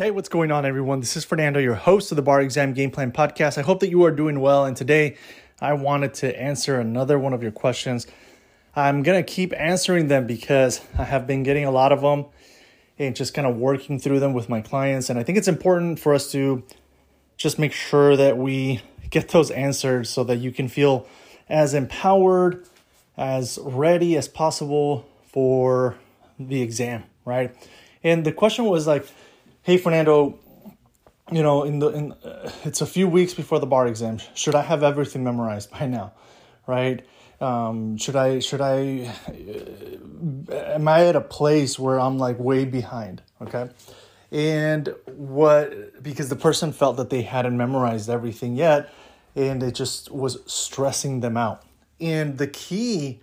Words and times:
Hey, 0.00 0.12
what's 0.12 0.28
going 0.28 0.52
on, 0.52 0.64
everyone? 0.64 1.00
This 1.00 1.16
is 1.16 1.24
Fernando, 1.24 1.58
your 1.58 1.74
host 1.74 2.12
of 2.12 2.16
the 2.16 2.22
Bar 2.22 2.40
Exam 2.40 2.72
Game 2.72 2.92
Plan 2.92 3.10
Podcast. 3.10 3.58
I 3.58 3.62
hope 3.62 3.80
that 3.80 3.90
you 3.90 4.04
are 4.04 4.12
doing 4.12 4.38
well. 4.38 4.64
And 4.64 4.76
today 4.76 5.16
I 5.60 5.72
wanted 5.72 6.14
to 6.14 6.40
answer 6.40 6.78
another 6.78 7.18
one 7.18 7.32
of 7.32 7.42
your 7.42 7.50
questions. 7.50 8.06
I'm 8.76 9.02
going 9.02 9.18
to 9.20 9.28
keep 9.28 9.52
answering 9.58 10.06
them 10.06 10.24
because 10.24 10.80
I 10.96 11.02
have 11.02 11.26
been 11.26 11.42
getting 11.42 11.64
a 11.64 11.72
lot 11.72 11.90
of 11.90 12.00
them 12.00 12.26
and 12.96 13.16
just 13.16 13.34
kind 13.34 13.44
of 13.44 13.56
working 13.56 13.98
through 13.98 14.20
them 14.20 14.34
with 14.34 14.48
my 14.48 14.60
clients. 14.60 15.10
And 15.10 15.18
I 15.18 15.24
think 15.24 15.36
it's 15.36 15.48
important 15.48 15.98
for 15.98 16.14
us 16.14 16.30
to 16.30 16.62
just 17.36 17.58
make 17.58 17.72
sure 17.72 18.16
that 18.16 18.38
we 18.38 18.80
get 19.10 19.30
those 19.30 19.50
answered 19.50 20.06
so 20.06 20.22
that 20.22 20.36
you 20.36 20.52
can 20.52 20.68
feel 20.68 21.08
as 21.48 21.74
empowered, 21.74 22.64
as 23.16 23.58
ready 23.60 24.16
as 24.16 24.28
possible 24.28 25.08
for 25.26 25.96
the 26.38 26.62
exam, 26.62 27.02
right? 27.24 27.52
And 28.04 28.24
the 28.24 28.30
question 28.30 28.66
was 28.66 28.86
like, 28.86 29.04
hey 29.68 29.76
Fernando, 29.76 30.38
you 31.30 31.42
know, 31.42 31.62
in 31.62 31.78
the 31.78 31.88
in 31.88 32.12
uh, 32.12 32.50
it's 32.64 32.80
a 32.80 32.86
few 32.86 33.06
weeks 33.06 33.34
before 33.34 33.60
the 33.60 33.66
bar 33.66 33.86
exam. 33.86 34.16
Should 34.34 34.54
I 34.54 34.62
have 34.62 34.82
everything 34.82 35.22
memorized 35.22 35.70
by 35.70 35.84
now, 35.86 36.14
right? 36.66 37.04
Um, 37.38 37.98
should 37.98 38.16
I 38.16 38.38
should 38.38 38.62
I 38.62 39.12
uh, 40.50 40.54
am 40.74 40.88
I 40.88 41.04
at 41.08 41.16
a 41.16 41.20
place 41.20 41.78
where 41.78 42.00
I'm 42.00 42.16
like 42.16 42.38
way 42.38 42.64
behind? 42.64 43.20
Okay, 43.42 43.68
and 44.32 44.94
what 45.04 46.02
because 46.02 46.30
the 46.30 46.36
person 46.36 46.72
felt 46.72 46.96
that 46.96 47.10
they 47.10 47.20
hadn't 47.20 47.58
memorized 47.58 48.08
everything 48.08 48.56
yet, 48.56 48.90
and 49.36 49.62
it 49.62 49.74
just 49.74 50.10
was 50.10 50.38
stressing 50.46 51.20
them 51.20 51.36
out. 51.36 51.62
And 52.00 52.38
the 52.38 52.46
key 52.46 53.20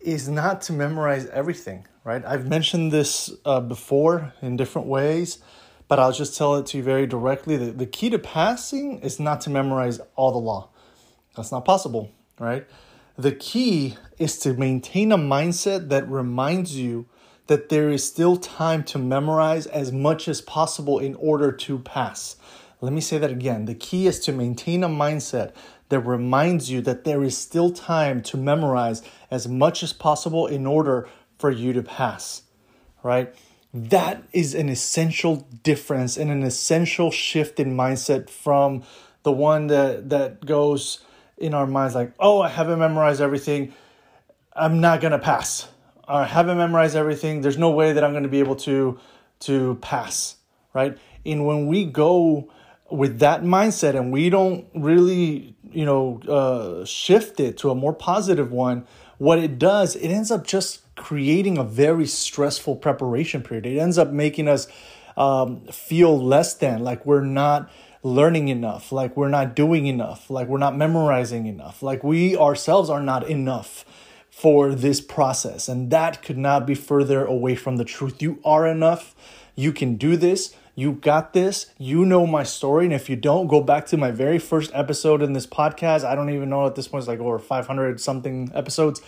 is 0.00 0.28
not 0.28 0.60
to 0.62 0.72
memorize 0.72 1.26
everything, 1.26 1.88
right? 2.06 2.24
I've 2.24 2.46
mentioned 2.46 2.92
this 2.92 3.32
uh, 3.44 3.60
before 3.60 4.32
in 4.40 4.56
different 4.56 4.86
ways, 4.86 5.38
but 5.88 5.98
I'll 5.98 6.12
just 6.12 6.38
tell 6.38 6.54
it 6.54 6.66
to 6.66 6.76
you 6.76 6.84
very 6.84 7.04
directly. 7.04 7.56
The, 7.56 7.72
the 7.72 7.84
key 7.84 8.10
to 8.10 8.18
passing 8.18 9.00
is 9.00 9.18
not 9.18 9.40
to 9.42 9.50
memorize 9.50 9.98
all 10.14 10.30
the 10.30 10.38
law. 10.38 10.68
That's 11.34 11.50
not 11.50 11.64
possible, 11.64 12.12
right? 12.38 12.64
The 13.18 13.32
key 13.32 13.96
is 14.18 14.38
to 14.38 14.54
maintain 14.54 15.10
a 15.10 15.18
mindset 15.18 15.88
that 15.88 16.08
reminds 16.08 16.76
you 16.76 17.06
that 17.48 17.70
there 17.70 17.90
is 17.90 18.04
still 18.04 18.36
time 18.36 18.84
to 18.84 18.98
memorize 18.98 19.66
as 19.66 19.90
much 19.90 20.28
as 20.28 20.40
possible 20.40 21.00
in 21.00 21.16
order 21.16 21.50
to 21.50 21.80
pass. 21.80 22.36
Let 22.80 22.92
me 22.92 23.00
say 23.00 23.18
that 23.18 23.32
again. 23.32 23.64
The 23.64 23.74
key 23.74 24.06
is 24.06 24.20
to 24.20 24.32
maintain 24.32 24.84
a 24.84 24.88
mindset 24.88 25.54
that 25.88 26.00
reminds 26.00 26.70
you 26.70 26.80
that 26.82 27.02
there 27.02 27.24
is 27.24 27.36
still 27.36 27.70
time 27.70 28.22
to 28.22 28.36
memorize 28.36 29.02
as 29.28 29.48
much 29.48 29.82
as 29.82 29.92
possible 29.92 30.46
in 30.46 30.66
order 30.66 31.08
for 31.38 31.50
you 31.50 31.72
to 31.72 31.82
pass, 31.82 32.42
right? 33.02 33.34
That 33.72 34.22
is 34.32 34.54
an 34.54 34.68
essential 34.68 35.46
difference 35.62 36.16
and 36.16 36.30
an 36.30 36.42
essential 36.42 37.10
shift 37.10 37.60
in 37.60 37.76
mindset 37.76 38.30
from 38.30 38.82
the 39.22 39.32
one 39.32 39.66
that, 39.66 40.08
that 40.10 40.46
goes 40.46 41.00
in 41.36 41.52
our 41.52 41.66
minds 41.66 41.94
like, 41.94 42.12
oh, 42.18 42.40
I 42.40 42.48
haven't 42.48 42.78
memorized 42.78 43.20
everything. 43.20 43.74
I'm 44.54 44.80
not 44.80 45.00
going 45.00 45.12
to 45.12 45.18
pass. 45.18 45.68
I 46.08 46.24
haven't 46.24 46.56
memorized 46.56 46.96
everything. 46.96 47.40
There's 47.40 47.58
no 47.58 47.70
way 47.70 47.92
that 47.92 48.04
I'm 48.04 48.12
going 48.12 48.22
to 48.22 48.28
be 48.28 48.38
able 48.38 48.56
to 48.56 48.98
to 49.40 49.74
pass, 49.82 50.36
right? 50.72 50.96
And 51.26 51.44
when 51.44 51.66
we 51.66 51.84
go 51.84 52.50
with 52.90 53.18
that 53.18 53.42
mindset 53.42 53.96
and 53.96 54.12
we 54.12 54.30
don't 54.30 54.66
really, 54.74 55.54
you 55.70 55.84
know, 55.84 56.20
uh, 56.28 56.84
shift 56.84 57.40
it 57.40 57.58
to 57.58 57.70
a 57.70 57.74
more 57.74 57.92
positive 57.92 58.52
one, 58.52 58.86
what 59.18 59.38
it 59.38 59.58
does, 59.58 59.96
it 59.96 60.08
ends 60.08 60.30
up 60.30 60.46
just 60.46 60.82
creating 60.96 61.58
a 61.58 61.64
very 61.64 62.06
stressful 62.06 62.76
preparation 62.76 63.42
period. 63.42 63.66
It 63.66 63.78
ends 63.78 63.98
up 63.98 64.10
making 64.10 64.48
us 64.48 64.68
um, 65.16 65.60
feel 65.66 66.18
less 66.18 66.54
than, 66.54 66.82
like 66.84 67.06
we're 67.06 67.22
not 67.24 67.70
learning 68.02 68.48
enough, 68.48 68.92
like 68.92 69.16
we're 69.16 69.28
not 69.28 69.56
doing 69.56 69.86
enough, 69.86 70.30
like 70.30 70.48
we're 70.48 70.58
not 70.58 70.76
memorizing 70.76 71.46
enough, 71.46 71.82
like 71.82 72.04
we 72.04 72.36
ourselves 72.36 72.88
are 72.88 73.02
not 73.02 73.28
enough 73.28 73.84
for 74.30 74.74
this 74.74 75.00
process. 75.00 75.68
And 75.68 75.90
that 75.90 76.22
could 76.22 76.36
not 76.36 76.66
be 76.66 76.74
further 76.74 77.24
away 77.24 77.54
from 77.54 77.76
the 77.76 77.84
truth. 77.84 78.20
You 78.20 78.38
are 78.44 78.66
enough. 78.66 79.14
You 79.54 79.72
can 79.72 79.96
do 79.96 80.16
this. 80.16 80.54
You 80.78 80.92
got 80.92 81.32
this. 81.32 81.72
You 81.78 82.04
know 82.04 82.26
my 82.26 82.42
story. 82.42 82.84
And 82.84 82.92
if 82.92 83.08
you 83.08 83.16
don't, 83.16 83.46
go 83.46 83.62
back 83.62 83.86
to 83.86 83.96
my 83.96 84.10
very 84.10 84.38
first 84.38 84.70
episode 84.74 85.22
in 85.22 85.32
this 85.32 85.46
podcast. 85.46 86.04
I 86.04 86.14
don't 86.14 86.28
even 86.28 86.50
know 86.50 86.66
at 86.66 86.74
this 86.74 86.86
point, 86.86 87.00
it's 87.00 87.08
like 87.08 87.18
over 87.18 87.38
500 87.38 87.98
something 87.98 88.52
episodes. 88.54 89.00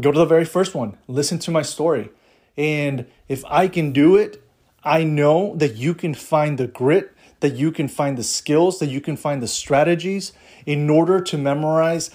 Go 0.00 0.10
to 0.10 0.18
the 0.18 0.26
very 0.26 0.46
first 0.46 0.74
one, 0.74 0.96
listen 1.06 1.38
to 1.40 1.50
my 1.50 1.62
story. 1.62 2.10
And 2.56 3.06
if 3.28 3.44
I 3.46 3.68
can 3.68 3.92
do 3.92 4.16
it, 4.16 4.42
I 4.82 5.04
know 5.04 5.54
that 5.56 5.76
you 5.76 5.94
can 5.94 6.14
find 6.14 6.58
the 6.58 6.66
grit, 6.66 7.12
that 7.40 7.56
you 7.56 7.70
can 7.70 7.88
find 7.88 8.16
the 8.16 8.22
skills, 8.22 8.78
that 8.78 8.88
you 8.88 9.00
can 9.00 9.16
find 9.16 9.42
the 9.42 9.48
strategies 9.48 10.32
in 10.64 10.88
order 10.88 11.20
to 11.20 11.36
memorize 11.36 12.10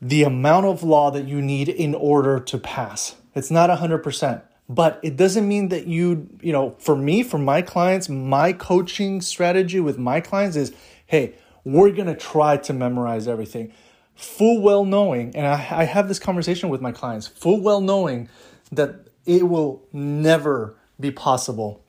the 0.00 0.22
amount 0.22 0.66
of 0.66 0.82
law 0.82 1.10
that 1.10 1.26
you 1.28 1.42
need 1.42 1.68
in 1.68 1.94
order 1.94 2.40
to 2.40 2.58
pass. 2.58 3.16
It's 3.34 3.50
not 3.50 3.70
100% 3.70 4.42
but 4.68 5.00
it 5.02 5.16
doesn't 5.16 5.46
mean 5.46 5.68
that 5.68 5.86
you 5.86 6.28
you 6.40 6.52
know 6.52 6.76
for 6.78 6.96
me 6.96 7.22
for 7.22 7.38
my 7.38 7.62
clients 7.62 8.08
my 8.08 8.52
coaching 8.52 9.20
strategy 9.20 9.80
with 9.80 9.98
my 9.98 10.20
clients 10.20 10.56
is 10.56 10.72
hey 11.06 11.34
we're 11.64 11.90
gonna 11.90 12.16
try 12.16 12.56
to 12.56 12.72
memorize 12.72 13.28
everything. 13.28 13.72
Full 14.14 14.60
well 14.60 14.84
knowing 14.84 15.34
and 15.34 15.46
I, 15.46 15.54
I 15.70 15.84
have 15.84 16.08
this 16.08 16.18
conversation 16.18 16.68
with 16.68 16.80
my 16.80 16.92
clients 16.92 17.26
full 17.26 17.60
well 17.60 17.80
knowing 17.80 18.28
that 18.70 19.06
it 19.26 19.48
will 19.48 19.82
never 19.92 20.76
be 20.98 21.10
possible 21.10 21.82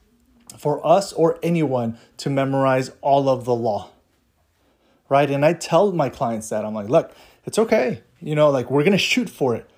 for 0.57 0.85
us 0.85 1.11
or 1.13 1.40
anyone 1.41 1.97
to 2.17 2.29
memorize 2.29 2.91
all 3.01 3.29
of 3.29 3.45
the 3.45 3.55
law. 3.55 3.90
Right? 5.09 5.29
And 5.29 5.45
i 5.45 5.53
tell 5.53 5.91
my 5.91 6.09
clients 6.09 6.50
that. 6.50 6.66
I'm 6.66 6.73
like 6.73 6.90
look 6.90 7.13
it's 7.45 7.59
okay. 7.59 8.01
You 8.19 8.35
know 8.35 8.50
like 8.50 8.72
we're 8.72 8.84
gonna 8.84 8.97
shoot 8.97 9.29
for 9.29 9.55
it. 9.55 9.69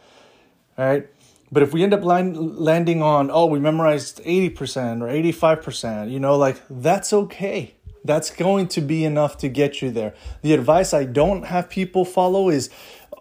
All 0.77 0.85
right 0.85 1.07
but 1.55 1.63
if 1.63 1.71
we 1.71 1.83
end 1.83 1.93
up 1.93 2.03
land, 2.03 2.57
landing 2.57 3.01
on, 3.01 3.31
oh, 3.31 3.45
we 3.45 3.61
memorized 3.61 4.21
80% 4.25 5.01
or 5.01 5.07
85%, 5.07 6.11
you 6.11 6.19
know, 6.19 6.35
like 6.35 6.61
that's 6.69 7.13
okay. 7.13 7.75
That's 8.03 8.29
going 8.29 8.67
to 8.67 8.81
be 8.81 9.05
enough 9.05 9.37
to 9.37 9.47
get 9.47 9.81
you 9.81 9.89
there. 9.89 10.15
The 10.41 10.53
advice 10.53 10.93
I 10.93 11.05
don't 11.05 11.43
have 11.43 11.69
people 11.69 12.03
follow 12.03 12.49
is 12.49 12.69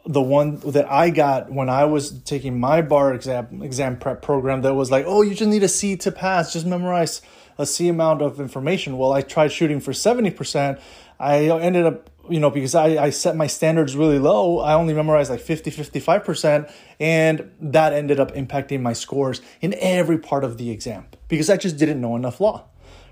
the 0.05 0.21
one 0.21 0.57
that 0.73 0.91
I 0.91 1.11
got 1.11 1.53
when 1.53 1.69
I 1.69 1.85
was 1.85 2.11
taking 2.23 2.59
my 2.59 2.83
bar 2.83 3.15
exam 3.15 3.63
exam 3.63 3.99
prep 3.99 4.21
program 4.21 4.63
that 4.63 4.75
was 4.75 4.91
like, 4.91 5.05
oh, 5.07 5.23
you 5.23 5.37
just 5.37 5.49
need 5.49 5.63
a 5.63 5.69
C 5.69 5.95
to 5.99 6.11
pass, 6.11 6.53
just 6.53 6.67
memorize 6.67 7.23
a 7.57 7.65
C 7.65 7.87
amount 7.87 8.21
of 8.21 8.41
information. 8.41 8.99
Well, 8.99 9.13
I 9.13 9.21
tried 9.23 9.53
shooting 9.53 9.79
for 9.79 9.93
70%. 9.93 10.81
I 11.21 11.45
ended 11.45 11.87
up 11.87 12.11
you 12.31 12.41
know, 12.41 12.51
because 12.51 12.75
I, 12.75 13.05
I 13.05 13.11
set 13.11 13.37
my 13.37 13.47
standards 13.47 13.97
really 13.97 14.19
low, 14.19 14.61
I 14.61 14.75
only 14.75 14.95
memorized 14.95 15.31
like 15.31 15.41
50, 15.41 15.71
55%, 15.71 16.71
and 16.99 17.51
that 17.61 17.93
ended 17.93 18.21
up 18.21 18.33
impacting 18.35 18.81
my 18.81 18.93
scores 18.93 19.41
in 19.61 19.75
every 19.79 20.19
part 20.19 20.45
of 20.45 20.59
the 20.59 20.71
exam 20.71 21.07
because 21.29 21.51
I 21.51 21.57
just 21.57 21.77
didn't 21.77 22.01
know 22.01 22.17
enough 22.17 22.41
law. 22.41 22.65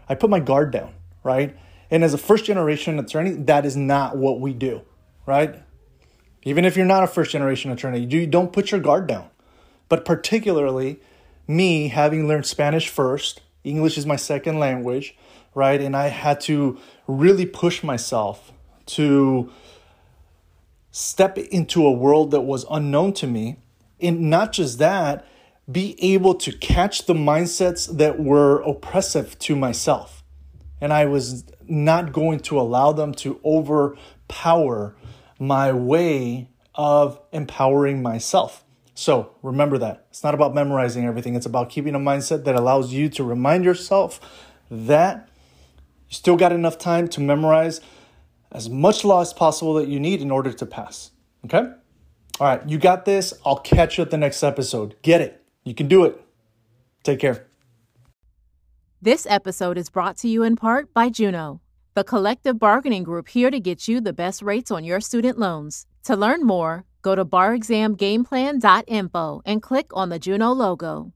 I 0.08 0.14
put 0.14 0.30
my 0.30 0.40
guard 0.40 0.70
down, 0.70 0.94
right? 1.22 1.56
And 1.90 2.02
as 2.02 2.14
a 2.14 2.18
first 2.18 2.44
generation 2.44 2.98
attorney, 2.98 3.32
that 3.32 3.66
is 3.66 3.76
not 3.76 4.16
what 4.16 4.40
we 4.40 4.54
do, 4.54 4.82
right? 5.26 5.62
Even 6.44 6.64
if 6.64 6.76
you're 6.76 6.86
not 6.86 7.04
a 7.04 7.06
first 7.06 7.30
generation 7.30 7.70
attorney, 7.70 8.00
you 8.00 8.26
don't 8.26 8.52
put 8.52 8.70
your 8.70 8.80
guard 8.80 9.06
down. 9.06 9.28
But 9.88 10.04
particularly 10.04 11.00
me 11.46 11.88
having 11.88 12.26
learned 12.26 12.46
Spanish 12.46 12.88
first, 12.88 13.42
English 13.62 13.98
is 13.98 14.06
my 14.06 14.16
second 14.16 14.58
language, 14.58 15.16
right? 15.54 15.80
And 15.80 15.96
I 15.96 16.08
had 16.08 16.40
to 16.42 16.78
really 17.06 17.46
push 17.46 17.82
myself 17.82 18.52
to 18.96 19.50
step 20.90 21.38
into 21.38 21.86
a 21.86 21.92
world 21.92 22.30
that 22.30 22.42
was 22.42 22.64
unknown 22.70 23.12
to 23.14 23.26
me. 23.26 23.56
And 24.00 24.30
not 24.30 24.52
just 24.52 24.78
that, 24.78 25.26
be 25.70 25.96
able 26.02 26.34
to 26.34 26.52
catch 26.52 27.06
the 27.06 27.14
mindsets 27.14 27.96
that 27.96 28.20
were 28.20 28.60
oppressive 28.62 29.38
to 29.40 29.56
myself. 29.56 30.22
And 30.80 30.92
I 30.92 31.06
was 31.06 31.44
not 31.68 32.12
going 32.12 32.40
to 32.40 32.60
allow 32.60 32.92
them 32.92 33.14
to 33.14 33.40
overpower 33.44 34.96
my 35.38 35.72
way 35.72 36.48
of 36.74 37.20
empowering 37.32 38.02
myself. 38.02 38.64
So 38.94 39.34
remember 39.42 39.78
that. 39.78 40.06
It's 40.10 40.22
not 40.22 40.34
about 40.34 40.54
memorizing 40.54 41.06
everything, 41.06 41.34
it's 41.34 41.46
about 41.46 41.70
keeping 41.70 41.94
a 41.94 41.98
mindset 41.98 42.44
that 42.44 42.54
allows 42.54 42.92
you 42.92 43.08
to 43.10 43.24
remind 43.24 43.64
yourself 43.64 44.20
that 44.70 45.28
you 46.08 46.14
still 46.14 46.36
got 46.36 46.52
enough 46.52 46.78
time 46.78 47.08
to 47.08 47.20
memorize 47.20 47.80
as 48.52 48.70
much 48.70 49.04
law 49.04 49.20
as 49.20 49.32
possible 49.32 49.74
that 49.74 49.88
you 49.88 49.98
need 49.98 50.20
in 50.20 50.30
order 50.30 50.52
to 50.52 50.66
pass. 50.66 51.10
Okay? 51.44 51.68
All 52.40 52.46
right, 52.46 52.66
you 52.68 52.78
got 52.78 53.04
this. 53.04 53.34
I'll 53.44 53.58
catch 53.58 53.98
you 53.98 54.02
at 54.02 54.10
the 54.10 54.16
next 54.16 54.42
episode. 54.42 54.96
Get 55.02 55.20
it. 55.20 55.44
You 55.64 55.74
can 55.74 55.86
do 55.88 56.04
it. 56.04 56.20
Take 57.02 57.20
care. 57.20 57.46
This 59.00 59.26
episode 59.28 59.78
is 59.78 59.90
brought 59.90 60.16
to 60.18 60.28
you 60.28 60.44
in 60.44 60.56
part 60.56 60.94
by 60.94 61.08
Juno, 61.08 61.60
the 61.94 62.04
collective 62.04 62.58
bargaining 62.58 63.02
group 63.02 63.28
here 63.28 63.50
to 63.50 63.58
get 63.58 63.88
you 63.88 64.00
the 64.00 64.12
best 64.12 64.42
rates 64.42 64.70
on 64.70 64.84
your 64.84 65.00
student 65.00 65.38
loans. 65.38 65.86
To 66.04 66.14
learn 66.16 66.46
more, 66.46 66.84
go 67.02 67.14
to 67.14 67.24
barexamgameplan.info 67.24 69.42
and 69.44 69.62
click 69.62 69.86
on 69.92 70.08
the 70.08 70.20
Juno 70.20 70.52
logo. 70.52 71.12